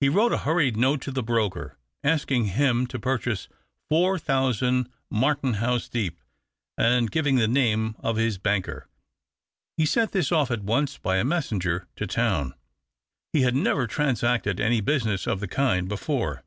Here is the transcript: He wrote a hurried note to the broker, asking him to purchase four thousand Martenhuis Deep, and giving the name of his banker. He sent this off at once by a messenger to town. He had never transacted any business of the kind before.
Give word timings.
He 0.00 0.08
wrote 0.08 0.32
a 0.32 0.38
hurried 0.46 0.76
note 0.76 1.00
to 1.00 1.10
the 1.10 1.24
broker, 1.24 1.76
asking 2.04 2.44
him 2.54 2.86
to 2.86 3.00
purchase 3.00 3.48
four 3.88 4.16
thousand 4.16 4.88
Martenhuis 5.12 5.88
Deep, 5.90 6.20
and 6.78 7.10
giving 7.10 7.34
the 7.34 7.48
name 7.48 7.96
of 7.98 8.14
his 8.16 8.38
banker. 8.38 8.86
He 9.76 9.86
sent 9.86 10.12
this 10.12 10.30
off 10.30 10.52
at 10.52 10.62
once 10.62 10.98
by 10.98 11.16
a 11.16 11.24
messenger 11.24 11.88
to 11.96 12.06
town. 12.06 12.54
He 13.32 13.40
had 13.42 13.56
never 13.56 13.88
transacted 13.88 14.60
any 14.60 14.80
business 14.80 15.26
of 15.26 15.40
the 15.40 15.48
kind 15.48 15.88
before. 15.88 16.44